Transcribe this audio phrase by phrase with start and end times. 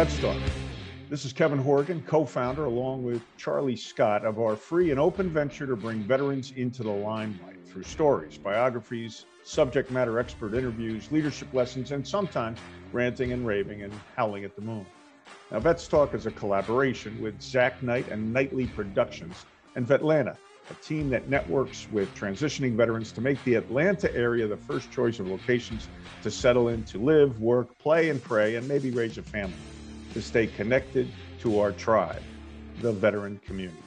[0.00, 0.36] Talk.
[1.10, 5.28] This is Kevin Horgan, co founder, along with Charlie Scott, of our free and open
[5.28, 11.52] venture to bring veterans into the limelight through stories, biographies, subject matter expert interviews, leadership
[11.52, 12.58] lessons, and sometimes
[12.92, 14.86] ranting and raving and howling at the moon.
[15.50, 19.44] Now, Vets Talk is a collaboration with Zach Knight and Nightly Productions
[19.76, 20.34] and Vetlanta,
[20.70, 25.20] a team that networks with transitioning veterans to make the Atlanta area the first choice
[25.20, 25.88] of locations
[26.22, 29.52] to settle in, to live, work, play, and pray, and maybe raise a family,
[30.12, 31.08] to stay connected
[31.40, 32.22] to our tribe,
[32.80, 33.78] the veteran community.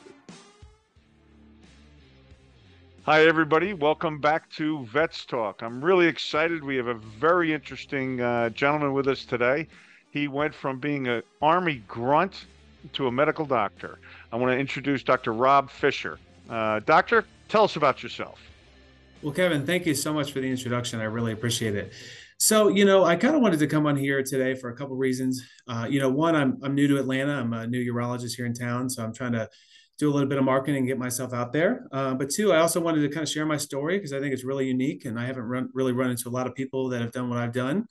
[3.05, 3.73] Hi, everybody.
[3.73, 5.61] Welcome back to Vets Talk.
[5.61, 6.63] I'm really excited.
[6.63, 9.67] We have a very interesting uh, gentleman with us today.
[10.11, 12.45] He went from being an Army grunt
[12.93, 13.99] to a medical doctor.
[14.31, 15.33] I want to introduce Dr.
[15.33, 16.17] Rob Fisher.
[16.49, 18.39] Uh, doctor, tell us about yourself.
[19.21, 20.99] Well, Kevin, thank you so much for the introduction.
[20.99, 21.91] I really appreciate it.
[22.43, 24.97] So, you know, I kind of wanted to come on here today for a couple
[24.97, 25.41] reasons.
[25.65, 27.31] Uh, you know, one, I'm, I'm new to Atlanta.
[27.31, 28.89] I'm a new urologist here in town.
[28.89, 29.47] So I'm trying to
[29.97, 31.87] do a little bit of marketing and get myself out there.
[31.93, 34.33] Uh, but two, I also wanted to kind of share my story because I think
[34.33, 36.99] it's really unique and I haven't run, really run into a lot of people that
[36.99, 37.87] have done what I've done.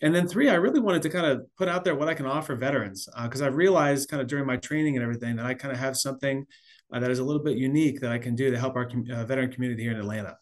[0.00, 2.24] And then three, I really wanted to kind of put out there what I can
[2.24, 5.52] offer veterans because uh, I've realized kind of during my training and everything that I
[5.52, 6.46] kind of have something
[6.94, 9.24] uh, that is a little bit unique that I can do to help our uh,
[9.26, 10.38] veteran community here in Atlanta.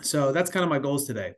[0.00, 1.34] So that's kind of my goals today.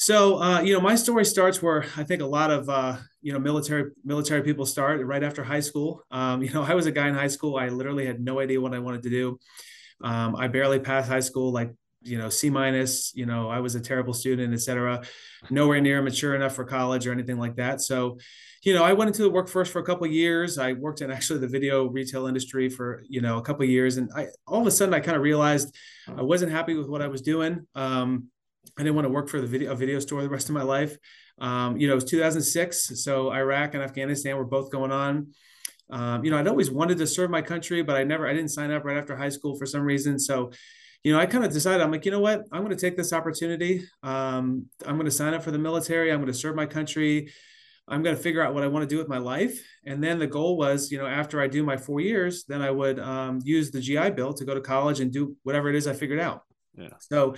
[0.00, 3.34] So uh, you know, my story starts where I think a lot of uh, you
[3.34, 6.02] know military military people start right after high school.
[6.10, 7.56] Um, you know, I was a guy in high school.
[7.56, 9.38] I literally had no idea what I wanted to do.
[10.02, 13.12] Um, I barely passed high school, like you know C minus.
[13.14, 15.02] You know, I was a terrible student, etc.
[15.50, 17.82] Nowhere near mature enough for college or anything like that.
[17.82, 18.16] So
[18.62, 20.56] you know, I went into the workforce for a couple years.
[20.56, 24.08] I worked in actually the video retail industry for you know a couple years, and
[24.16, 25.76] I all of a sudden I kind of realized
[26.08, 27.66] I wasn't happy with what I was doing.
[27.74, 28.30] Um,
[28.78, 30.62] I didn't want to work for the video a video store the rest of my
[30.62, 30.96] life.
[31.38, 35.28] Um, you know, it was 2006, so Iraq and Afghanistan were both going on.
[35.90, 38.50] Um, you know, I'd always wanted to serve my country, but I never, I didn't
[38.50, 40.18] sign up right after high school for some reason.
[40.18, 40.52] So,
[41.02, 42.96] you know, I kind of decided, I'm like, you know what, I'm going to take
[42.96, 43.82] this opportunity.
[44.02, 46.12] Um, I'm going to sign up for the military.
[46.12, 47.32] I'm going to serve my country.
[47.88, 49.60] I'm going to figure out what I want to do with my life.
[49.84, 52.70] And then the goal was, you know, after I do my four years, then I
[52.70, 55.88] would um, use the GI Bill to go to college and do whatever it is
[55.88, 56.42] I figured out.
[56.76, 56.88] Yeah.
[57.00, 57.34] So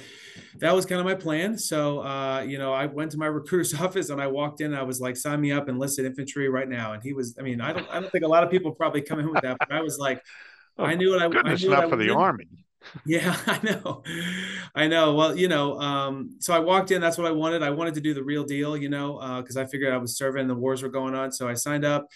[0.59, 1.57] that was kind of my plan.
[1.59, 4.75] So, uh, you know, I went to my recruiter's office and I walked in.
[4.75, 6.93] I was like, sign me up, enlisted infantry right now.
[6.93, 9.03] And he was, I mean, I don't, I don't think a lot of people probably
[9.03, 10.23] come in with that, but I was like,
[10.79, 12.17] oh, I knew what I, goodness, I knew not for the in.
[12.17, 12.49] army.
[13.07, 14.03] Yeah, I know.
[14.75, 15.15] I know.
[15.15, 17.63] Well, you know, um, so I walked in, that's what I wanted.
[17.63, 20.17] I wanted to do the real deal, you know, uh, cause I figured I was
[20.17, 21.31] serving, the wars were going on.
[21.31, 22.09] So I signed up,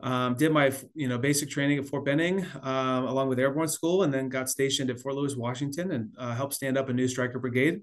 [0.00, 4.02] um, did my, you know, basic training at Fort Benning, um, along with airborne school,
[4.02, 7.08] and then got stationed at Fort Lewis, Washington and uh, helped stand up a new
[7.08, 7.82] Stryker brigade.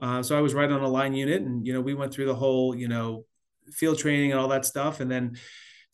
[0.00, 2.26] Uh, so I was right on a line unit and, you know, we went through
[2.26, 3.24] the whole, you know,
[3.70, 5.00] field training and all that stuff.
[5.00, 5.36] And then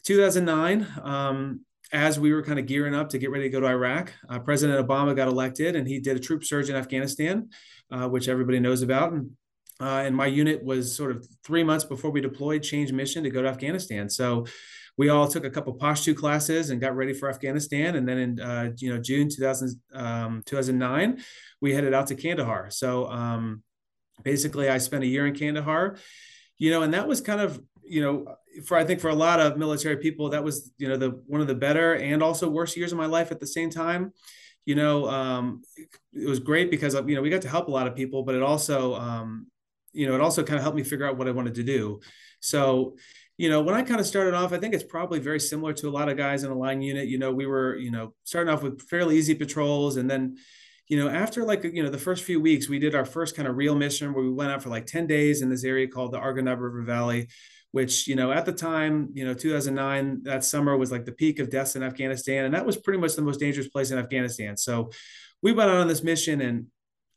[0.04, 1.60] 2009, um,
[1.92, 4.38] as we were kind of gearing up to get ready to go to Iraq, uh,
[4.38, 7.50] President Obama got elected and he did a troop surge in Afghanistan,
[7.90, 9.12] uh, which everybody knows about.
[9.12, 9.30] And,
[9.80, 13.30] uh, and my unit was sort of three months before we deployed, changed mission to
[13.30, 14.08] go to Afghanistan.
[14.08, 14.46] So
[14.98, 17.94] we all took a couple Pashto classes and got ready for Afghanistan.
[17.94, 21.22] And then in uh, you know June 2000, um, 2009,
[21.62, 22.70] we headed out to Kandahar.
[22.70, 23.62] So um,
[24.22, 25.96] basically, I spent a year in Kandahar.
[26.58, 28.34] You know, and that was kind of you know
[28.66, 31.40] for I think for a lot of military people, that was you know the one
[31.40, 34.12] of the better and also worst years of my life at the same time.
[34.66, 35.62] You know, um,
[36.12, 38.34] it was great because you know we got to help a lot of people, but
[38.34, 39.46] it also um,
[39.92, 42.00] you know it also kind of helped me figure out what I wanted to do.
[42.40, 42.96] So
[43.38, 45.88] you know, when I kind of started off, I think it's probably very similar to
[45.88, 47.06] a lot of guys in a line unit.
[47.06, 49.96] You know, we were, you know, starting off with fairly easy patrols.
[49.96, 50.36] And then,
[50.88, 53.46] you know, after like, you know, the first few weeks, we did our first kind
[53.46, 56.12] of real mission where we went out for like 10 days in this area called
[56.12, 57.28] the Arghandab River Valley
[57.72, 61.38] which you know at the time you know 2009 that summer was like the peak
[61.38, 64.56] of deaths in afghanistan and that was pretty much the most dangerous place in afghanistan
[64.56, 64.90] so
[65.42, 66.66] we went out on this mission and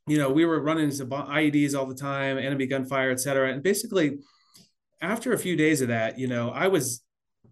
[0.07, 3.63] you know we were running into ieds all the time enemy gunfire et cetera and
[3.63, 4.19] basically
[5.01, 7.03] after a few days of that you know i was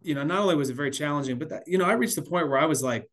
[0.01, 2.21] you know not only was it very challenging but that you know i reached the
[2.21, 3.09] point where i was like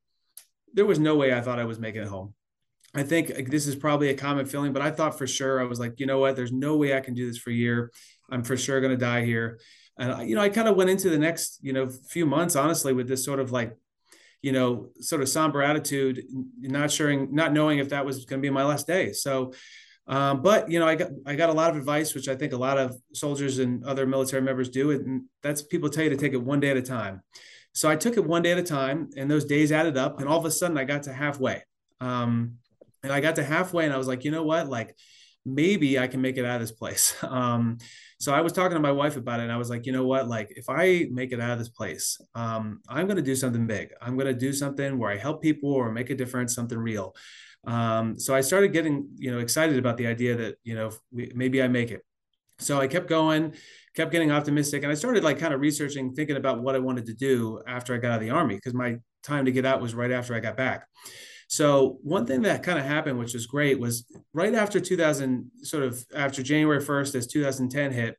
[0.75, 2.35] there was no way i thought i was making it home
[2.97, 5.79] I think this is probably a common feeling, but I thought for sure I was
[5.79, 6.35] like, you know what?
[6.35, 7.93] There's no way I can do this for a year.
[8.31, 9.61] I'm for sure going to die here.
[9.99, 12.95] And you know, I kind of went into the next, you know, few months honestly
[12.95, 13.77] with this sort of like,
[14.41, 16.23] you know, sort of somber attitude,
[16.59, 19.13] not sure, not knowing if that was going to be my last day.
[19.13, 19.53] So,
[20.09, 22.53] um, but you know, I got I got a lot of advice, which I think
[22.53, 26.17] a lot of soldiers and other military members do, and that's people tell you to
[26.17, 27.23] take it one day at a time.
[27.73, 30.29] So I took it one day at a time, and those days added up, and
[30.29, 31.63] all of a sudden I got to halfway.
[32.01, 32.55] Um,
[33.03, 34.95] and I got to halfway, and I was like, you know what, like
[35.45, 37.15] maybe I can make it out of this place.
[37.27, 37.79] Um,
[38.19, 40.07] so I was talking to my wife about it, and I was like, you know
[40.07, 40.27] what?
[40.27, 43.67] Like, if I make it out of this place, um, I'm going to do something
[43.67, 43.91] big.
[44.01, 47.15] I'm going to do something where I help people or make a difference, something real.
[47.67, 51.33] Um, so I started getting, you know, excited about the idea that, you know, we,
[51.35, 52.03] maybe I make it.
[52.59, 53.55] So I kept going,
[53.95, 57.07] kept getting optimistic, and I started like kind of researching, thinking about what I wanted
[57.07, 59.83] to do after I got out of the army because my time to get out
[59.83, 60.87] was right after I got back.
[61.49, 65.83] So one thing that kind of happened, which was great, was right after 2000, sort
[65.85, 68.17] of after January 1st, as 2010 hit,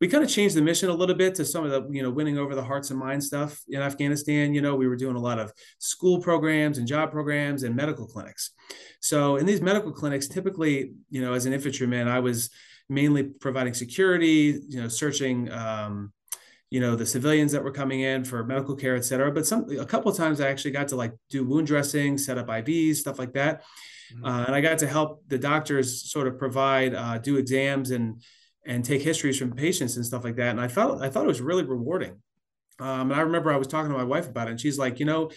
[0.00, 2.10] we kind of changed the mission a little bit to some of the, you know,
[2.10, 4.54] winning over the hearts and minds stuff in Afghanistan.
[4.54, 8.06] You know, we were doing a lot of school programs and job programs and medical
[8.06, 8.52] clinics.
[9.00, 12.50] So in these medical clinics, typically, you know, as an infantryman, I was
[12.88, 16.12] mainly providing security, you know, searching, um,
[16.70, 19.66] you know the civilians that were coming in for medical care et cetera but some
[19.78, 22.96] a couple of times i actually got to like do wound dressing set up ivs
[22.96, 23.62] stuff like that
[24.12, 24.24] mm-hmm.
[24.24, 28.22] uh, and i got to help the doctors sort of provide uh, do exams and
[28.68, 31.28] and take histories from patients and stuff like that and i felt i thought it
[31.28, 32.14] was really rewarding
[32.78, 35.00] um, and i remember i was talking to my wife about it and she's like
[35.00, 35.28] you know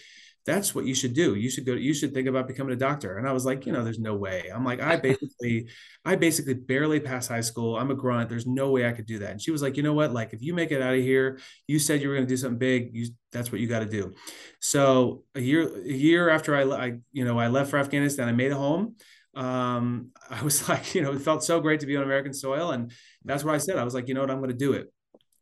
[0.44, 1.36] that's what you should do.
[1.36, 3.16] You should go, you should think about becoming a doctor.
[3.16, 4.50] And I was like, you know, there's no way.
[4.52, 5.68] I'm like, I basically,
[6.04, 7.76] I basically barely passed high school.
[7.76, 8.28] I'm a grunt.
[8.28, 9.30] There's no way I could do that.
[9.30, 10.12] And she was like, you know what?
[10.12, 11.38] Like, if you make it out of here,
[11.68, 12.90] you said you were going to do something big.
[12.92, 14.14] You, that's what you got to do.
[14.60, 18.32] So a year, a year after I, I, you know, I left for Afghanistan, I
[18.32, 18.96] made a home.
[19.34, 22.72] Um, I was like, you know, it felt so great to be on American soil.
[22.72, 22.90] And
[23.24, 23.78] that's where I said.
[23.78, 24.30] I was like, you know what?
[24.30, 24.92] I'm going to do it.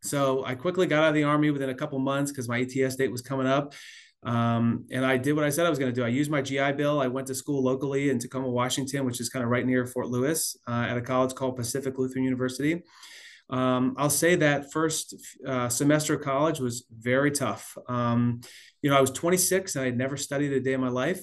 [0.03, 2.97] So I quickly got out of the army within a couple months because my ETS
[2.97, 3.75] date was coming up.
[4.23, 6.05] Um, and I did what I said I was going to do.
[6.05, 7.00] I used my GI Bill.
[7.00, 10.09] I went to school locally in Tacoma, Washington, which is kind of right near Fort
[10.09, 12.82] Lewis, uh, at a college called Pacific Lutheran University.
[13.49, 15.15] Um, I'll say that first
[15.47, 17.76] uh, semester of college was very tough.
[17.88, 18.43] Um,
[18.83, 21.21] you know, I was 26 and I had never studied a day in my life.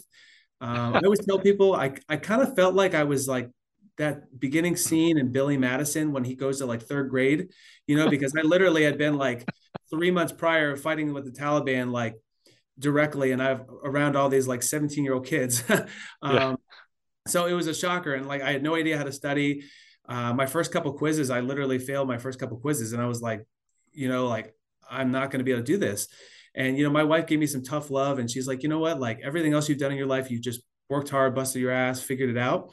[0.60, 3.50] Um, I always tell people I, I kind of felt like I was like
[3.98, 7.50] that beginning scene in Billy Madison when he goes to like third grade,
[7.88, 9.48] you know, because I literally had been like
[9.90, 12.16] three months prior fighting with the Taliban, like
[12.80, 15.64] directly and I've around all these like 17 year old kids.
[16.22, 16.56] um, yeah.
[17.28, 18.14] So it was a shocker.
[18.14, 19.64] And like, I had no idea how to study.
[20.08, 22.94] Uh, my first couple quizzes, I literally failed my first couple quizzes.
[22.94, 23.46] And I was like,
[23.92, 24.54] you know, like,
[24.90, 26.08] I'm not going to be able to do this.
[26.56, 28.80] And, you know, my wife gave me some tough love and she's like, you know
[28.80, 31.72] what, like everything else you've done in your life, you just worked hard, busted your
[31.72, 32.72] ass, figured it out.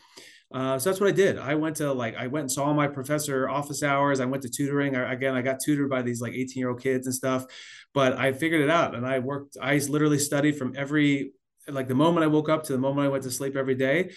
[0.54, 1.36] Uh, so that's what I did.
[1.36, 4.20] I went to like I went and saw my professor office hours.
[4.20, 4.94] I went to tutoring.
[4.94, 7.44] I, again, I got tutored by these like 18 year old kids and stuff,
[7.92, 8.94] but I figured it out.
[8.94, 9.56] And I worked.
[9.60, 11.32] I literally studied from every
[11.66, 14.12] like the moment I woke up to the moment I went to sleep every day,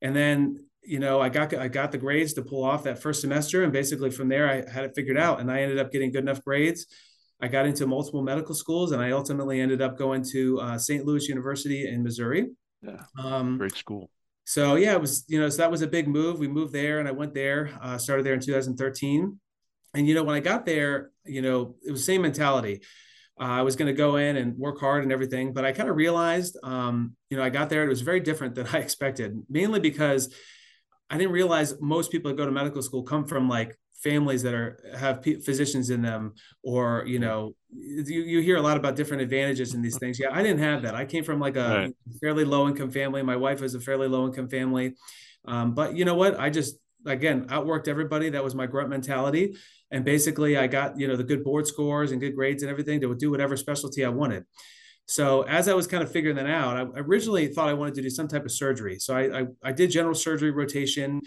[0.00, 3.20] and then you know I got I got the grades to pull off that first
[3.20, 6.10] semester, and basically from there I had it figured out, and I ended up getting
[6.10, 6.86] good enough grades.
[7.38, 11.04] I got into multiple medical schools, and I ultimately ended up going to uh, St.
[11.04, 12.48] Louis University in Missouri.
[12.80, 14.08] Yeah, um, great school
[14.44, 16.38] so yeah, it was you know so that was a big move.
[16.38, 17.70] We moved there, and I went there.
[17.80, 19.38] Uh, started there in 2013,
[19.94, 22.80] and you know when I got there, you know it was same mentality.
[23.40, 25.88] Uh, I was going to go in and work hard and everything, but I kind
[25.88, 27.82] of realized, um, you know, I got there.
[27.82, 30.32] It was very different than I expected, mainly because
[31.08, 34.54] I didn't realize most people that go to medical school come from like families that
[34.54, 39.22] are have physicians in them or you know you, you hear a lot about different
[39.22, 40.18] advantages in these things.
[40.18, 40.94] Yeah i didn't have that.
[40.94, 41.94] I came from like a right.
[42.20, 43.22] fairly low income family.
[43.22, 44.94] My wife was a fairly low income family.
[45.44, 46.38] Um, but you know what?
[46.38, 46.76] I just
[47.06, 48.30] again outworked everybody.
[48.30, 49.56] That was my grunt mentality.
[49.90, 53.00] And basically i got you know the good board scores and good grades and everything
[53.02, 54.44] to do whatever specialty i wanted.
[55.06, 58.02] So as I was kind of figuring that out, I originally thought I wanted to
[58.02, 58.98] do some type of surgery.
[58.98, 61.22] So I, I, I did general surgery rotation,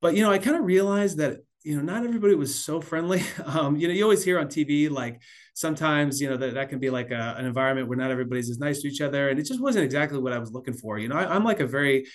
[0.00, 3.22] but you know I kind of realized that you know, not everybody was so friendly.
[3.44, 5.20] Um, you know, you always hear on TV, like
[5.54, 8.58] sometimes, you know, that, that can be like a, an environment where not everybody's as
[8.58, 9.28] nice to each other.
[9.30, 10.98] And it just wasn't exactly what I was looking for.
[10.98, 12.06] You know, I, am like a very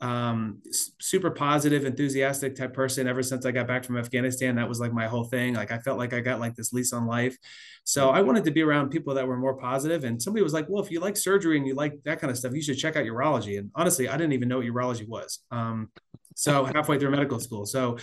[0.00, 0.60] um,
[1.00, 4.56] super positive, enthusiastic type person ever since I got back from Afghanistan.
[4.56, 5.54] That was like my whole thing.
[5.54, 7.36] Like I felt like I got like this lease on life.
[7.84, 10.04] So I wanted to be around people that were more positive.
[10.04, 12.38] And somebody was like, well, if you like surgery and you like that kind of
[12.38, 13.58] stuff, you should check out urology.
[13.58, 15.40] And honestly, I didn't even know what urology was.
[15.50, 15.90] Um,
[16.34, 17.66] so halfway through medical school.
[17.66, 17.98] So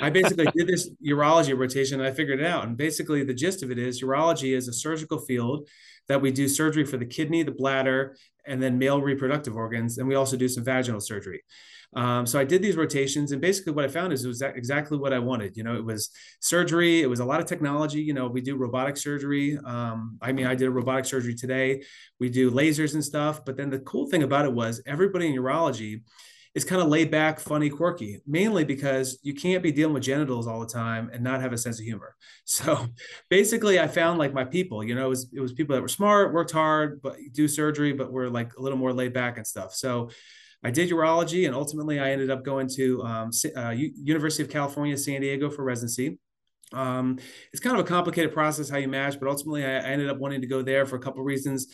[0.00, 2.66] I basically did this urology rotation and I figured it out.
[2.66, 5.68] And basically, the gist of it is urology is a surgical field
[6.08, 9.98] that we do surgery for the kidney, the bladder, and then male reproductive organs.
[9.98, 11.42] And we also do some vaginal surgery.
[11.94, 14.96] Um, so I did these rotations, and basically what I found is it was exactly
[14.96, 15.56] what I wanted.
[15.56, 16.10] You know, it was
[16.40, 18.00] surgery, it was a lot of technology.
[18.00, 19.58] You know, we do robotic surgery.
[19.64, 21.82] Um, I mean, I did a robotic surgery today.
[22.20, 23.44] We do lasers and stuff.
[23.44, 26.02] But then the cool thing about it was everybody in urology
[26.54, 30.48] is kind of laid back, funny, quirky, mainly because you can't be dealing with genitals
[30.48, 32.16] all the time and not have a sense of humor.
[32.44, 32.88] So
[33.28, 35.86] basically I found like my people, you know, it was, it was people that were
[35.88, 39.46] smart, worked hard, but do surgery, but were like a little more laid back and
[39.46, 39.72] stuff.
[39.72, 40.10] So
[40.62, 44.96] I did urology, and ultimately I ended up going to um, uh, University of California,
[44.96, 46.18] San Diego for residency.
[46.72, 47.18] Um,
[47.52, 50.18] it's kind of a complicated process how you match, but ultimately I, I ended up
[50.18, 51.68] wanting to go there for a couple reasons.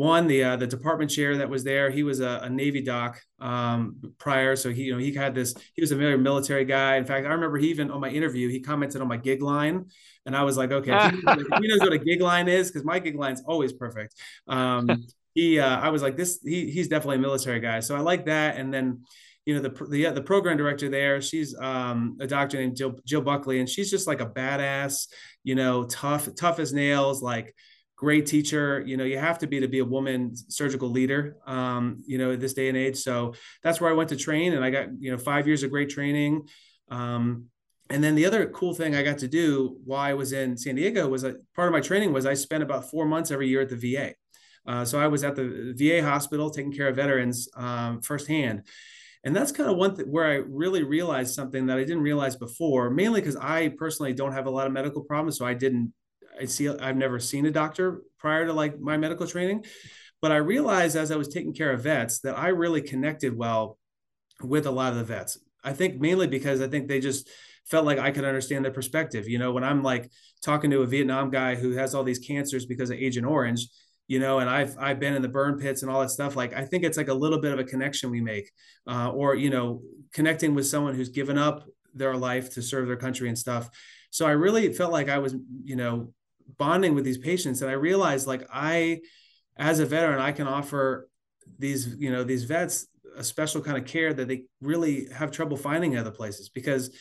[0.00, 3.20] One, the uh, the department chair that was there, he was a, a Navy doc
[3.38, 5.54] um, prior, so he you know he had this.
[5.74, 6.96] He was a very military guy.
[6.96, 9.90] In fact, I remember he even on my interview he commented on my gig line,
[10.24, 12.98] and I was like, okay, he, he knows what a gig line is, because my
[12.98, 14.14] gig line's always perfect.
[14.48, 15.04] Um,
[15.34, 18.24] he, uh, I was like, this, he, he's definitely a military guy, so I like
[18.24, 18.56] that.
[18.56, 19.02] And then
[19.44, 23.20] you know the the the program director there she's um, a doctor named Jill, Jill
[23.20, 25.08] Buckley and she's just like a badass
[25.44, 27.54] you know tough tough as nails like
[28.00, 28.82] great teacher.
[28.86, 32.34] You know you have to be to be a woman surgical leader um, you know
[32.34, 32.96] this day and age.
[32.96, 35.70] So that's where i went to train and i got you know five years of
[35.70, 36.48] great training.
[36.90, 37.50] Um,
[37.90, 40.76] and then the other cool thing i got to do while i was in san
[40.76, 43.62] diego was a part of my training was i spent about four months every year
[43.62, 44.12] at the va
[44.70, 48.62] uh, so i was at the va hospital taking care of veterans um, firsthand.
[49.22, 52.36] And that's kind of one thing where I really realized something that I didn't realize
[52.36, 55.36] before, mainly because I personally don't have a lot of medical problems.
[55.36, 55.92] So I didn't,
[56.40, 59.64] I see, I've never seen a doctor prior to like my medical training.
[60.22, 63.78] But I realized as I was taking care of vets that I really connected well
[64.42, 65.38] with a lot of the vets.
[65.62, 67.28] I think mainly because I think they just
[67.70, 69.28] felt like I could understand their perspective.
[69.28, 70.10] You know, when I'm like
[70.42, 73.66] talking to a Vietnam guy who has all these cancers because of Agent Orange,
[74.08, 76.36] you know, and I've I've been in the burn pits and all that stuff.
[76.36, 78.50] Like I think it's like a little bit of a connection we make,
[78.86, 79.82] uh, or you know,
[80.12, 83.68] connecting with someone who's given up their life to serve their country and stuff.
[84.10, 86.12] So I really felt like I was, you know,
[86.58, 89.00] bonding with these patients, and I realized like I,
[89.56, 91.08] as a veteran, I can offer
[91.58, 95.56] these, you know, these vets a special kind of care that they really have trouble
[95.56, 96.96] finding other places because,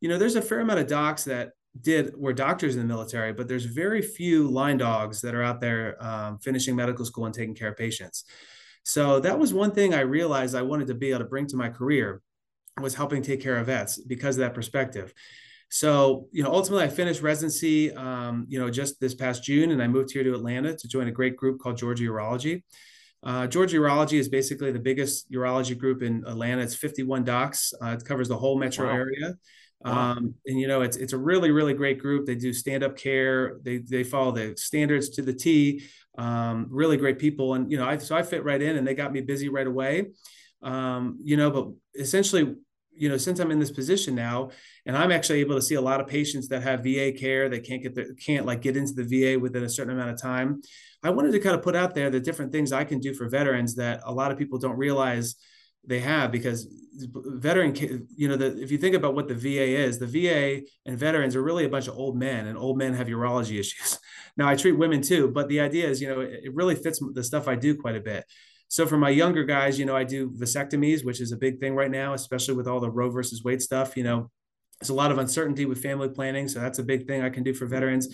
[0.00, 3.32] you know, there's a fair amount of docs that did were doctors in the military,
[3.32, 7.34] but there's very few line dogs that are out there um, finishing medical school and
[7.34, 8.24] taking care of patients.
[8.84, 11.56] So that was one thing I realized I wanted to be able to bring to
[11.56, 12.20] my career
[12.80, 15.14] was helping take care of vets because of that perspective.
[15.70, 19.82] So, you know, ultimately I finished residency, um, you know, just this past June, and
[19.82, 22.62] I moved here to Atlanta to join a great group called Georgia Urology.
[23.24, 26.62] Uh, Georgia Urology is basically the biggest urology group in Atlanta.
[26.62, 27.72] It's 51 docs.
[27.82, 28.94] Uh, it covers the whole metro wow.
[28.94, 29.34] area.
[29.84, 32.24] Um, and you know, it's it's a really really great group.
[32.24, 33.58] They do stand up care.
[33.62, 35.84] They they follow the standards to the T.
[36.16, 38.94] Um, really great people, and you know, I so I fit right in, and they
[38.94, 40.06] got me busy right away.
[40.62, 41.68] Um, you know, but
[42.00, 42.54] essentially,
[42.96, 44.50] you know, since I'm in this position now,
[44.86, 47.60] and I'm actually able to see a lot of patients that have VA care, they
[47.60, 50.60] can't get the can't like get into the VA within a certain amount of time.
[51.02, 53.28] I wanted to kind of put out there the different things I can do for
[53.28, 55.36] veterans that a lot of people don't realize
[55.86, 57.74] they have because veteran
[58.16, 61.34] you know the, if you think about what the va is the va and veterans
[61.34, 63.98] are really a bunch of old men and old men have urology issues
[64.36, 67.00] now i treat women too but the idea is you know it, it really fits
[67.12, 68.24] the stuff i do quite a bit
[68.74, 71.76] so for my younger guys you know i do vasectomies which is a big thing
[71.76, 74.28] right now especially with all the roe versus wade stuff you know
[74.80, 77.44] there's a lot of uncertainty with family planning so that's a big thing i can
[77.44, 78.08] do for veterans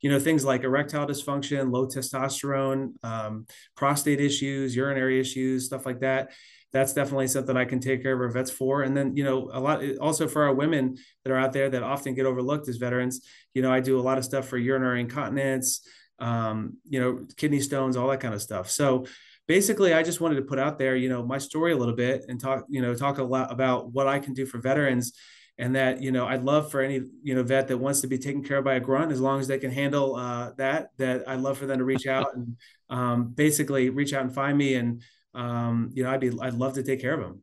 [0.00, 3.46] you know things like erectile dysfunction low testosterone um,
[3.76, 6.32] prostate issues urinary issues stuff like that
[6.72, 8.82] that's definitely something I can take care of our vets for.
[8.82, 11.82] And then, you know, a lot also for our women that are out there that
[11.82, 13.22] often get overlooked as veterans,
[13.54, 15.80] you know, I do a lot of stuff for urinary incontinence,
[16.18, 18.68] um, you know, kidney stones, all that kind of stuff.
[18.68, 19.06] So
[19.46, 22.24] basically, I just wanted to put out there, you know, my story a little bit
[22.28, 25.12] and talk, you know, talk a lot about what I can do for veterans
[25.58, 28.18] and that you know i'd love for any you know vet that wants to be
[28.18, 31.26] taken care of by a grunt as long as they can handle uh, that that
[31.30, 32.58] i'd love for them to reach out and
[32.90, 35.02] um, basically reach out and find me and
[35.36, 37.42] um, you know, I'd be, I'd love to take care of him.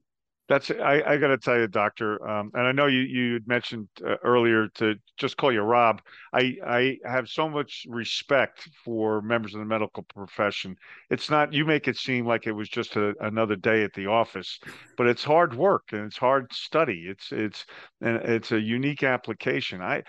[0.49, 3.87] That's I, I got to tell you, doctor, um, and I know you you mentioned
[4.05, 6.01] uh, earlier to just call you Rob.
[6.33, 10.75] I I have so much respect for members of the medical profession.
[11.09, 14.07] It's not you make it seem like it was just a, another day at the
[14.07, 14.59] office,
[14.97, 17.05] but it's hard work and it's hard study.
[17.07, 17.65] It's it's
[18.01, 19.81] and it's a unique application.
[19.81, 20.03] I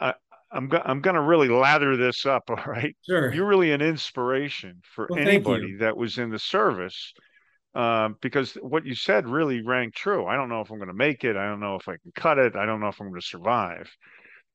[0.00, 0.14] I,
[0.50, 2.44] I'm go- I'm going to really lather this up.
[2.48, 2.96] All right.
[3.06, 3.32] Sure.
[3.32, 7.12] You're really an inspiration for well, anybody that was in the service,
[7.74, 10.26] um, because what you said really rang true.
[10.26, 11.36] I don't know if I'm going to make it.
[11.36, 12.56] I don't know if I can cut it.
[12.56, 13.90] I don't know if I'm going to survive.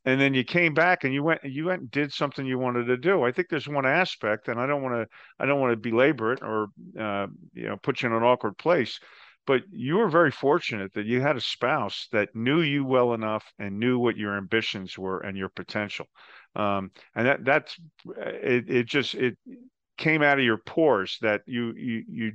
[0.03, 2.85] And then you came back and you went you went and did something you wanted
[2.85, 3.23] to do.
[3.23, 5.07] I think there's one aspect, and I don't want to
[5.39, 6.67] I don't want to belabor it or
[6.99, 8.99] uh, you know put you in an awkward place
[9.47, 13.45] but you were very fortunate that you had a spouse that knew you well enough
[13.59, 16.07] and knew what your ambitions were and your potential
[16.55, 17.75] um, and that that's
[18.17, 19.37] it, it just it
[19.97, 22.31] came out of your pores that you you you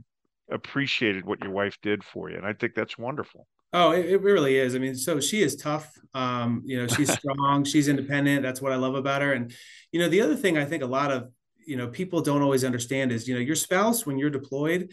[0.50, 4.20] appreciated what your wife did for you and i think that's wonderful Oh, it, it,
[4.22, 4.74] really is.
[4.74, 5.92] I mean, so she is tough.
[6.12, 8.42] Um, you know, she's strong, she's independent.
[8.42, 9.32] That's what I love about her.
[9.32, 9.54] And,
[9.92, 11.30] you know, the other thing I think a lot of,
[11.64, 14.92] you know, people don't always understand is, you know, your spouse, when you're deployed,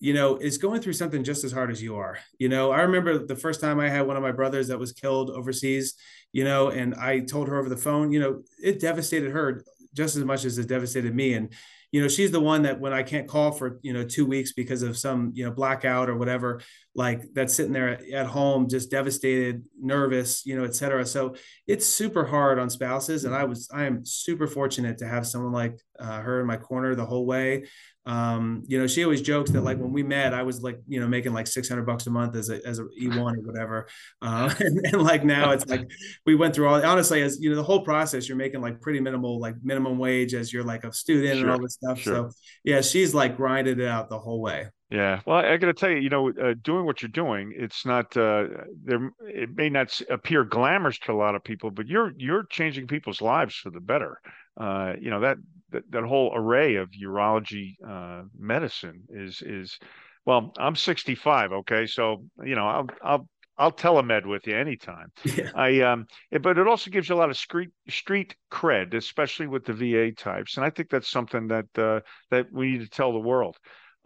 [0.00, 2.18] you know, is going through something just as hard as you are.
[2.38, 4.92] You know, I remember the first time I had one of my brothers that was
[4.92, 5.94] killed overseas,
[6.32, 9.64] you know, and I told her over the phone, you know, it devastated her
[9.94, 11.34] just as much as it devastated me.
[11.34, 11.52] And,
[11.90, 14.52] you know, she's the one that when I can't call for, you know, two weeks
[14.52, 16.60] because of some, you know, blackout or whatever,
[16.94, 21.06] like that's sitting there at home, just devastated, nervous, you know, et cetera.
[21.06, 23.24] So it's super hard on spouses.
[23.24, 26.58] And I was, I am super fortunate to have someone like uh, her in my
[26.58, 27.64] corner the whole way
[28.08, 30.98] um, you know, she always jokes that like when we met, I was like, you
[30.98, 33.86] know, making like 600 bucks a month as a, as a E1 or whatever.
[34.22, 35.90] Uh, and, and, like now it's like,
[36.24, 38.98] we went through all, honestly, as you know, the whole process, you're making like pretty
[38.98, 41.98] minimal, like minimum wage as you're like a student sure, and all this stuff.
[42.00, 42.14] Sure.
[42.14, 42.30] So
[42.64, 44.68] yeah, she's like grinded it out the whole way.
[44.90, 45.20] Yeah.
[45.26, 48.16] Well, I got to tell you, you know, uh, doing what you're doing, it's not
[48.16, 48.46] uh,
[48.84, 49.12] there.
[49.20, 53.20] It may not appear glamorous to a lot of people, but you're you're changing people's
[53.20, 54.18] lives for the better.
[54.58, 55.36] Uh, you know that
[55.70, 59.78] that, that whole array of urology uh, medicine is is
[60.26, 65.08] well i'm 65 okay so you know i'll i'll I'll telemed with you anytime.
[65.24, 65.50] Yeah.
[65.54, 69.46] I um, it, but it also gives you a lot of street street cred, especially
[69.46, 72.88] with the VA types, and I think that's something that uh, that we need to
[72.88, 73.56] tell the world.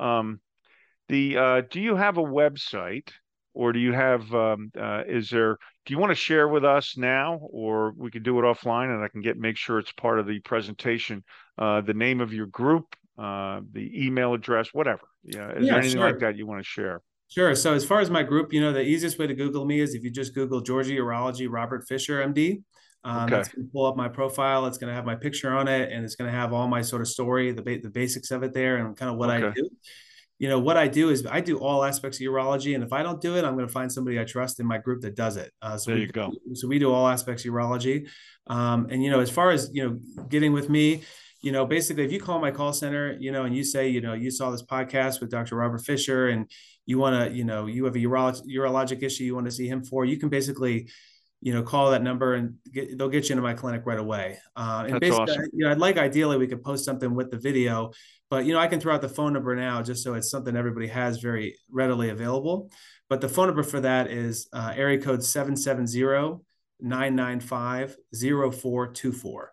[0.01, 0.41] Um,
[1.09, 3.11] the uh, do you have a website
[3.55, 6.97] or do you have um, uh, is there do you want to share with us
[6.97, 10.19] now or we can do it offline and i can get make sure it's part
[10.19, 11.23] of the presentation
[11.59, 15.81] uh, the name of your group uh, the email address whatever yeah is yeah, there
[15.81, 16.11] anything sure.
[16.11, 18.73] like that you want to share sure so as far as my group you know
[18.73, 22.25] the easiest way to google me is if you just google georgia urology robert fisher
[22.27, 22.63] md
[23.05, 23.41] um, okay.
[23.41, 24.65] It's going to pull up my profile.
[24.67, 26.83] It's going to have my picture on it, and it's going to have all my
[26.83, 29.49] sort of story, the ba- the basics of it there, and kind of what okay.
[29.49, 29.69] I do
[30.43, 33.01] you know what i do is i do all aspects of urology and if i
[33.01, 35.37] don't do it i'm going to find somebody i trust in my group that does
[35.37, 35.53] it.
[35.63, 38.09] Uh, so there you we, go so we do all aspects of urology.
[38.49, 41.03] Um, and you know as far as you know getting with me
[41.43, 44.01] you know basically if you call my call center you know and you say you
[44.01, 46.51] know you saw this podcast with dr robert fisher and
[46.87, 49.69] you want to you know you have a urolog- urologic issue you want to see
[49.69, 50.89] him for you can basically
[51.45, 54.39] you know, call that number and get, they'll get you into my clinic right away.
[54.55, 55.45] Uh, and That's basically, awesome.
[55.53, 57.91] you know, I'd like ideally we could post something with the video,
[58.31, 60.57] but you know, I can throw out the phone number now just so it's something
[60.57, 62.71] everybody has very readily available.
[63.09, 66.45] But the phone number for that is uh, area code 770
[66.81, 69.53] 995 0424.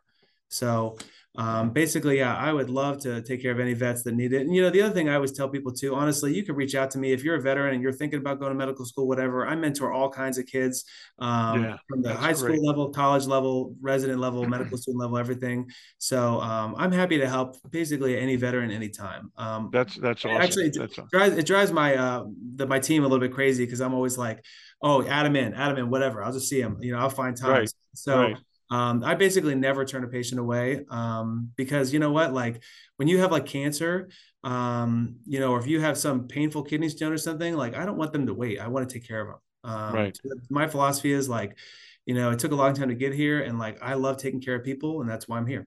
[0.49, 0.97] So
[1.37, 4.41] um, basically, yeah, I would love to take care of any vets that need it.
[4.41, 6.73] And you know, the other thing I always tell people too, honestly, you can reach
[6.73, 9.07] out to me if you're a veteran and you're thinking about going to medical school,
[9.07, 9.45] whatever.
[9.45, 10.85] I mentor all kinds of kids
[11.19, 12.37] um, yeah, from the high great.
[12.37, 15.69] school level, college level, resident level, medical student level, everything.
[15.99, 19.31] So um, I'm happy to help basically any veteran anytime.
[19.37, 20.41] Um, that's that's awesome.
[20.41, 23.65] Actually, it, that's drives it drives my uh, the, my team a little bit crazy
[23.65, 24.43] because I'm always like,
[24.81, 26.23] oh, add him in, add him in, whatever.
[26.23, 26.79] I'll just see him.
[26.81, 27.51] You know, I'll find time.
[27.51, 27.73] Right.
[27.93, 28.19] So.
[28.19, 28.37] Right
[28.69, 32.61] um, I basically never turn a patient away um, because you know what, like
[32.97, 34.09] when you have like cancer,
[34.43, 37.85] um, you know, or if you have some painful kidney stone or something, like I
[37.85, 38.59] don't want them to wait.
[38.59, 39.37] I want to take care of them.
[39.63, 40.17] Um, right.
[40.49, 41.57] My philosophy is like,
[42.05, 44.41] you know, it took a long time to get here, and like I love taking
[44.41, 45.65] care of people, and that's why I'm here.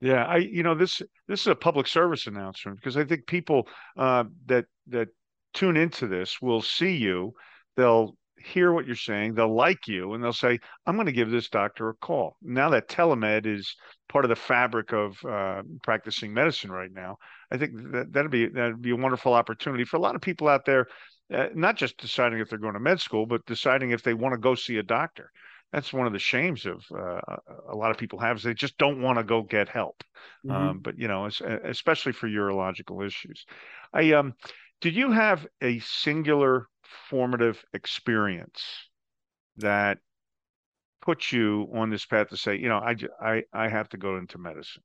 [0.00, 3.68] Yeah, I you know this this is a public service announcement because I think people
[3.96, 5.08] uh, that that
[5.54, 7.32] tune into this will see you.
[7.76, 11.30] They'll hear what you're saying, they'll like you, and they'll say, "I'm going to give
[11.30, 13.74] this doctor a call." Now that telemed is
[14.08, 17.16] part of the fabric of uh, practicing medicine right now,
[17.50, 20.48] I think that that'd be that'd be a wonderful opportunity for a lot of people
[20.48, 20.86] out there,
[21.32, 24.34] uh, not just deciding if they're going to med school, but deciding if they want
[24.34, 25.30] to go see a doctor.
[25.72, 27.20] That's one of the shames of uh,
[27.68, 30.04] a lot of people have is they just don't want to go get help.
[30.46, 30.52] Mm-hmm.
[30.52, 31.28] Um, but you know,
[31.64, 33.44] especially for urological issues.
[33.92, 34.34] I um,
[34.80, 36.68] did you have a singular
[37.10, 38.62] formative experience
[39.58, 39.98] that
[41.02, 44.16] put you on this path to say, you know, I, I, I have to go
[44.16, 44.82] into medicine?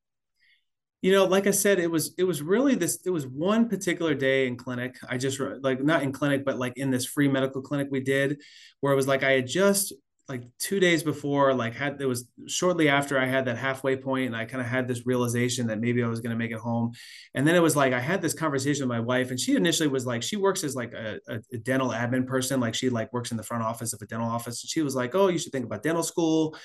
[1.02, 3.00] You know, like I said, it was it was really this.
[3.06, 4.98] It was one particular day in clinic.
[5.08, 8.42] I just like not in clinic, but like in this free medical clinic we did,
[8.82, 9.94] where it was like I had just
[10.30, 14.28] like two days before, like had it was shortly after I had that halfway point,
[14.28, 16.60] and I kind of had this realization that maybe I was going to make it
[16.60, 16.92] home.
[17.34, 19.90] And then it was like I had this conversation with my wife, and she initially
[19.90, 23.32] was like, she works as like a, a dental admin person, like she like works
[23.32, 24.64] in the front office of a dental office.
[24.64, 26.56] And she was like, "Oh, you should think about dental school."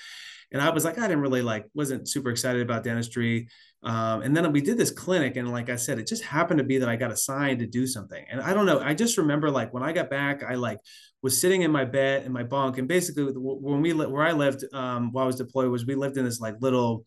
[0.55, 3.49] And I was like, I didn't really like, wasn't super excited about dentistry.
[3.83, 6.65] Um, and then we did this clinic, and like I said, it just happened to
[6.65, 8.25] be that I got assigned to do something.
[8.31, 10.79] And I don't know, I just remember like when I got back, I like
[11.23, 14.65] was sitting in my bed in my bunk, and basically when we where I lived
[14.73, 17.05] um, while I was deployed was we lived in this like little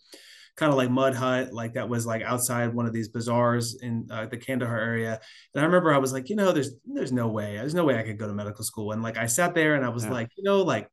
[0.56, 4.08] kind of like mud hut, like that was like outside one of these bazaars in
[4.12, 5.20] uh, the Kandahar area.
[5.54, 7.98] And I remember I was like, you know, there's there's no way, there's no way
[7.98, 8.92] I could go to medical school.
[8.92, 10.12] And like I sat there and I was yeah.
[10.12, 10.90] like, you know, like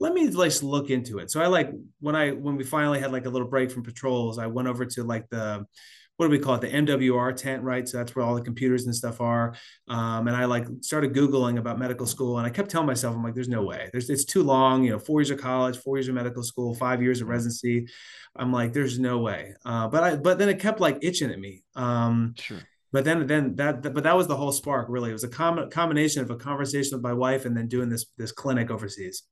[0.00, 1.30] let me like look into it.
[1.30, 4.38] So I like when I when we finally had like a little break from patrols,
[4.38, 5.64] I went over to like the
[6.16, 6.60] what do we call it?
[6.60, 7.88] The MWR tent right?
[7.88, 9.54] So that's where all the computers and stuff are.
[9.88, 13.22] Um, and I like started googling about medical school and I kept telling myself I'm
[13.22, 13.88] like there's no way.
[13.92, 16.74] There's it's too long you know four years of college four years of medical school
[16.74, 17.86] five years of residency.
[18.36, 19.54] I'm like there's no way.
[19.64, 21.62] Uh, but I but then it kept like itching at me.
[21.76, 22.60] Um, sure.
[22.92, 25.10] but then then that but that was the whole spark really.
[25.10, 28.06] It was a com- combination of a conversation with my wife and then doing this
[28.18, 29.22] this clinic overseas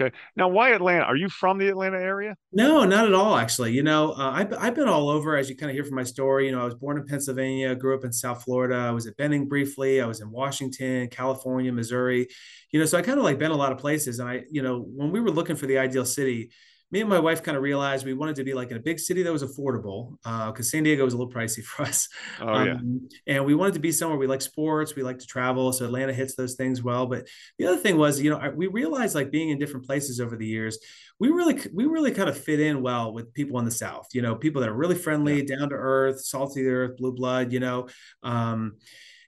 [0.00, 0.14] Okay.
[0.36, 1.04] Now, why Atlanta?
[1.04, 2.34] Are you from the Atlanta area?
[2.50, 3.36] No, not at all.
[3.36, 5.96] Actually, you know, uh, I've I've been all over, as you kind of hear from
[5.96, 6.46] my story.
[6.46, 8.74] You know, I was born in Pennsylvania, grew up in South Florida.
[8.74, 10.00] I was at Benning briefly.
[10.00, 12.26] I was in Washington, California, Missouri.
[12.70, 14.18] You know, so I kind of like been a lot of places.
[14.18, 16.52] And I, you know, when we were looking for the ideal city,
[16.92, 19.00] me and my wife kind of realized we wanted to be like in a big
[19.00, 22.08] city that was affordable because uh, San Diego was a little pricey for us.
[22.38, 22.66] Oh, um,
[23.26, 23.34] yeah.
[23.34, 25.72] And we wanted to be somewhere we like sports, we like to travel.
[25.72, 27.06] So Atlanta hits those things well.
[27.06, 27.26] But
[27.58, 30.46] the other thing was, you know, we realized like being in different places over the
[30.46, 30.78] years,
[31.18, 34.20] we really, we really kind of fit in well with people in the South, you
[34.20, 35.56] know, people that are really friendly, yeah.
[35.56, 37.88] down to earth, salty earth, blue blood, you know.
[38.22, 38.74] Um,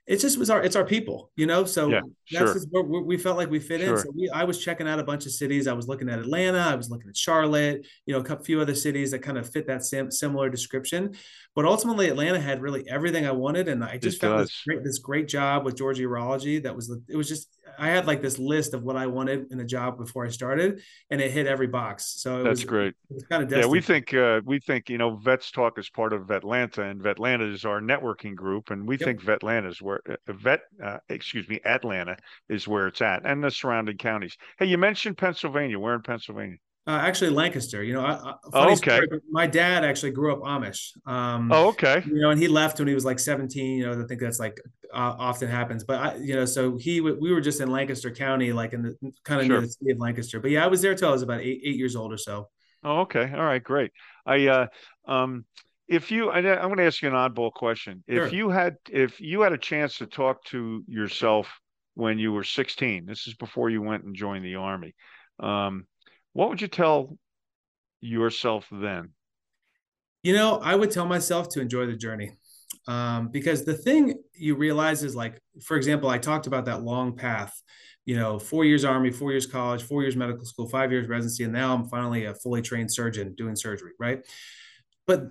[0.07, 1.65] it just was our it's our people you know?
[1.65, 2.83] So yeah, that's sure.
[2.83, 3.95] where we felt like we fit sure.
[3.95, 5.67] in so we, i was checking out a bunch of cities.
[5.67, 6.59] I was looking at atlanta.
[6.59, 9.67] I was looking at charlotte you know a few other cities that kind of fit
[9.67, 11.15] that sim- similar description.
[11.55, 14.83] But ultimately atlanta had really everything i wanted and i just it found this great,
[14.83, 18.39] this great job with georgia urology that was it was just I had like this
[18.39, 21.67] list of what I wanted in a job before I started, and it hit every
[21.67, 22.21] box.
[22.21, 22.93] So that's was, great.
[23.09, 23.65] It's kind of yeah.
[23.65, 27.51] We think uh, we think you know Vets Talk is part of Vetlanta, and Vetlanta
[27.53, 29.05] is our networking group, and we yep.
[29.05, 32.17] think Vetlanta is where uh, Vet, uh, excuse me, Atlanta
[32.49, 34.37] is where it's at, and the surrounding counties.
[34.57, 35.79] Hey, you mentioned Pennsylvania.
[35.79, 36.57] Where in Pennsylvania?
[36.87, 37.83] Uh, actually, Lancaster.
[37.83, 38.75] You know, I, oh, okay.
[38.75, 40.91] Story, my dad actually grew up Amish.
[41.07, 42.03] Um, oh, okay.
[42.05, 43.77] You know, and he left when he was like 17.
[43.79, 44.61] You know, I think that's like
[44.93, 45.83] uh, often happens.
[45.83, 48.95] But I, you know, so he we were just in Lancaster County, like in the
[49.23, 49.57] kind of sure.
[49.57, 50.39] near the city of Lancaster.
[50.39, 52.49] But yeah, I was there till I was about eight eight years old or so.
[52.83, 53.31] Oh, okay.
[53.33, 53.91] All right, great.
[54.27, 54.67] I uh,
[55.07, 55.45] um,
[55.87, 58.03] if you, I, I'm going to ask you an oddball question.
[58.07, 61.47] If you had, if you had a chance to talk to yourself
[61.93, 64.95] when you were 16, this is before you went and joined the army.
[65.39, 65.85] Um,
[66.35, 67.17] what would you tell
[68.01, 69.11] yourself then?
[70.21, 72.33] You know, I would tell myself to enjoy the journey.
[72.89, 77.15] Um, because the thing you realize is like, for example, I talked about that long
[77.15, 77.53] path,
[78.03, 81.45] you know, four years army, four years college, four years medical school, five years residency,
[81.45, 84.19] and now I'm finally a fully trained surgeon doing surgery, right?
[85.07, 85.29] But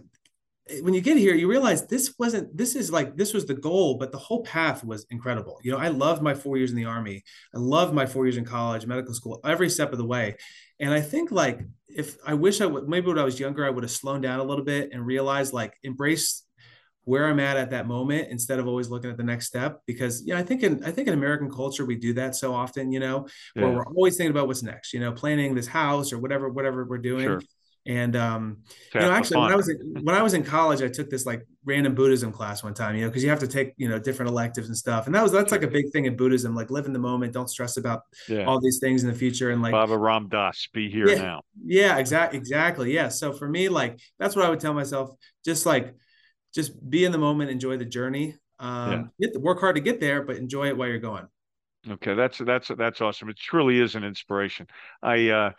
[0.68, 3.54] Eh, when you get here, you realize this wasn't, this is like, this was the
[3.54, 5.58] goal, but the whole path was incredible.
[5.62, 7.22] You know, I loved my four years in the army.
[7.54, 10.36] I loved my four years in college, medical school, every step of the way.
[10.80, 13.70] And I think like, if I wish I would, maybe when I was younger, I
[13.70, 16.42] would have slowed down a little bit and realized like, embrace
[17.04, 19.82] where I'm at at that moment instead of always looking at the next step.
[19.86, 22.54] Because, you know, I think in, I think in American culture, we do that so
[22.54, 23.62] often, you know, yeah.
[23.62, 26.84] where we're always thinking about what's next, you know, planning this house or whatever, whatever
[26.84, 27.26] we're doing.
[27.26, 27.40] Sure
[27.86, 28.58] and um,
[28.94, 31.26] you know, actually, when I was in, when I was in college, I took this
[31.26, 32.96] like random Buddhism class one time.
[32.96, 35.22] You know, because you have to take you know different electives and stuff, and that
[35.22, 36.54] was that's like a big thing in Buddhism.
[36.54, 38.44] Like live in the moment, don't stress about yeah.
[38.44, 41.42] all these things in the future, and like Baba Ram Dass, be here yeah, now.
[41.62, 42.94] Yeah, exactly, exactly.
[42.94, 43.08] Yeah.
[43.08, 45.10] So for me, like that's what I would tell myself.
[45.44, 45.94] Just like,
[46.54, 48.36] just be in the moment, enjoy the journey.
[48.58, 51.26] Um, get work hard to get there, but enjoy it while you're going.
[51.86, 53.28] Okay, that's that's that's awesome.
[53.28, 54.66] It truly is an inspiration.
[55.02, 55.50] I uh,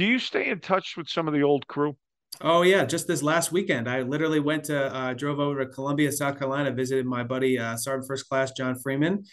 [0.00, 1.94] do you stay in touch with some of the old crew?
[2.40, 6.10] Oh yeah, just this last weekend, I literally went to uh, drove over to Columbia,
[6.10, 9.24] South Carolina, visited my buddy uh, Sergeant First Class John Freeman.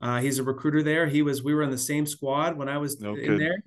[0.00, 1.06] Uh, he's a recruiter there.
[1.06, 3.62] He was we were in the same squad when I was no in there.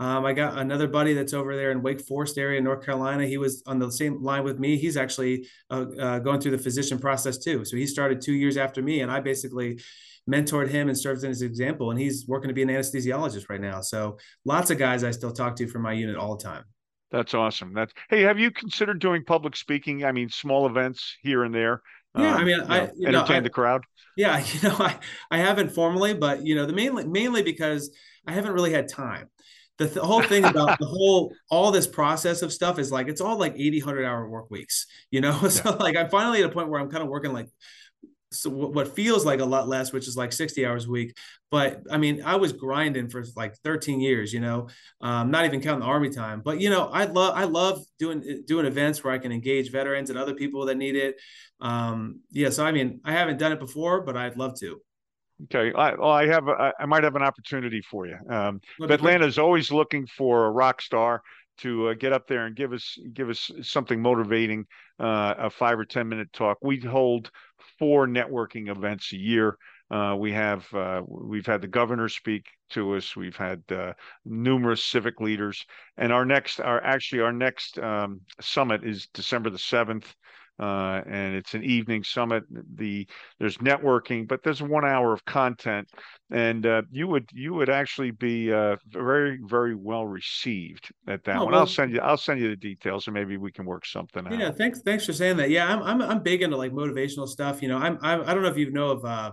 [0.00, 3.26] Um, I got another buddy that's over there in Wake Forest area, North Carolina.
[3.26, 4.78] He was on the same line with me.
[4.78, 7.66] He's actually uh, uh, going through the physician process too.
[7.66, 9.78] So he started two years after me, and I basically
[10.28, 11.90] mentored him and served as an example.
[11.90, 13.82] And he's working to be an anesthesiologist right now.
[13.82, 16.64] So lots of guys I still talk to from my unit all the time.
[17.10, 17.74] That's awesome.
[17.74, 20.06] That's hey, have you considered doing public speaking?
[20.06, 21.82] I mean, small events here and there.
[22.16, 23.84] Yeah, um, I mean, I you know, entertain I, the crowd.
[24.16, 24.96] Yeah, you know, I
[25.30, 27.90] I haven't formally, but you know, the mainly mainly because
[28.26, 29.28] I haven't really had time.
[29.80, 33.22] The, th- whole thing about the whole all this process of stuff is like it's
[33.22, 36.52] all like 80 100 hour work weeks you know so like i'm finally at a
[36.52, 37.48] point where i'm kind of working like
[38.32, 41.16] so what feels like a lot less, which is like 60 hours a week.
[41.50, 44.68] But I mean, I was grinding for like 13 years, you know,
[45.00, 46.40] um, not even counting the army time.
[46.40, 50.10] But you know, I love I love doing doing events where I can engage veterans
[50.10, 51.16] and other people that need it.
[51.60, 54.80] Um, yeah, so I mean, I haven't done it before, but I'd love to.
[55.44, 58.16] Okay, I, well, I have a, I might have an opportunity for you.
[58.28, 61.22] Um, Atlanta is always looking for a rock star
[61.58, 64.66] to uh, get up there and give us give us something motivating,
[64.98, 66.58] uh, a five or ten minute talk.
[66.62, 67.30] We hold
[67.78, 69.56] four networking events a year.
[69.90, 73.16] Uh, we have uh, we've had the governor speak to us.
[73.16, 75.64] We've had uh, numerous civic leaders,
[75.96, 80.14] and our next, our actually our next um, summit is December the seventh.
[80.60, 82.44] Uh, and it's an evening summit.
[82.74, 83.06] The
[83.38, 85.88] there's networking, but there's one hour of content,
[86.30, 91.36] and uh, you would you would actually be uh, very very well received at that
[91.36, 91.52] oh, one.
[91.52, 94.24] Well, I'll send you I'll send you the details, and maybe we can work something
[94.26, 94.38] yeah, out.
[94.38, 95.48] Yeah, thanks thanks for saying that.
[95.48, 97.62] Yeah, I'm I'm I'm big into like motivational stuff.
[97.62, 99.32] You know, I'm, I'm I don't know if you know of uh,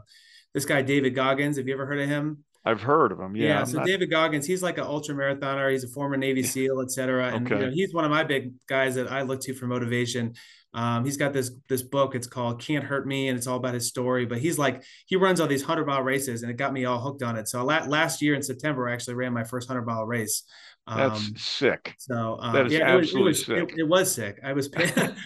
[0.54, 1.58] this guy David Goggins.
[1.58, 2.44] Have you ever heard of him?
[2.68, 3.36] I've heard of him.
[3.36, 3.48] Yeah.
[3.48, 3.88] yeah so not...
[3.88, 5.72] David Goggins, he's like an ultra marathoner.
[5.72, 7.34] He's a former Navy SEAL, et cetera.
[7.34, 7.56] And okay.
[7.60, 10.34] you know, he's one of my big guys that I look to for motivation.
[10.74, 12.14] Um, he's got this this book.
[12.14, 14.26] It's called "Can't Hurt Me," and it's all about his story.
[14.26, 17.00] But he's like he runs all these hundred mile races, and it got me all
[17.00, 17.48] hooked on it.
[17.48, 20.44] So last year in September, I actually ran my first hundred mile race.
[20.88, 21.96] That's um, sick.
[22.00, 23.74] So um, that is yeah, absolutely it was, it was, sick.
[23.74, 24.40] It, it, was sick.
[24.44, 24.70] I was,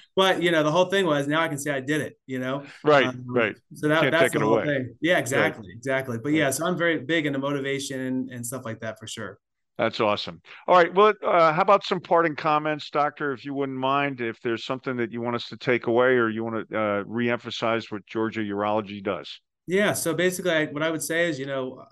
[0.16, 2.18] but you know, the whole thing was now I can say I did it.
[2.26, 3.56] You know, right, um, right.
[3.76, 4.66] So that, that's the whole away.
[4.66, 4.96] thing.
[5.02, 5.78] Yeah, exactly, right.
[5.78, 6.18] exactly.
[6.18, 9.40] But yeah, so I'm very big into motivation and, and stuff like that for sure.
[9.78, 10.42] That's awesome.
[10.68, 10.94] All right.
[10.94, 14.96] Well, uh, how about some parting comments, Doctor, if you wouldn't mind, if there's something
[14.98, 18.42] that you want us to take away or you want to uh, reemphasize what Georgia
[18.42, 19.40] Urology does?
[19.66, 19.94] Yeah.
[19.94, 21.84] So basically, I, what I would say is, you know,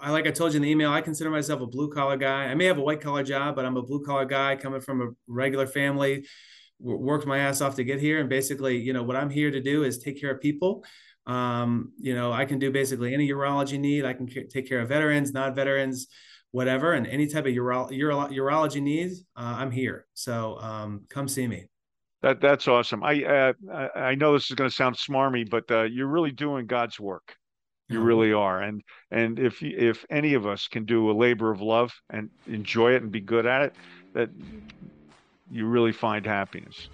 [0.00, 2.44] I like I told you in the email, I consider myself a blue collar guy.
[2.44, 5.00] I may have a white collar job, but I'm a blue collar guy coming from
[5.00, 6.26] a regular family.
[6.78, 9.60] Worked my ass off to get here, and basically, you know, what I'm here to
[9.62, 10.84] do is take care of people.
[11.26, 14.04] Um, you know, I can do basically any urology need.
[14.04, 16.08] I can take care of veterans, non-veterans,
[16.50, 19.22] whatever, and any type of uro- uro- urology needs.
[19.34, 21.68] Uh, I'm here, so um, come see me.
[22.22, 23.02] That that's awesome.
[23.02, 23.52] I uh,
[23.94, 27.36] I know this is going to sound smarmy, but uh, you're really doing God's work.
[27.88, 28.06] You uh-huh.
[28.06, 28.62] really are.
[28.62, 32.92] And and if if any of us can do a labor of love and enjoy
[32.92, 33.74] it and be good at it,
[34.12, 34.30] that
[35.50, 36.88] you really find happiness.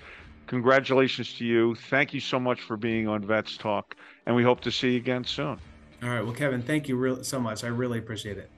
[0.46, 1.74] Congratulations to you.
[1.74, 4.96] Thank you so much for being on Vets Talk, and we hope to see you
[4.98, 5.59] again soon.
[6.02, 6.20] All right.
[6.20, 7.64] Well, Kevin, thank you real so much.
[7.64, 8.50] I really appreciate it.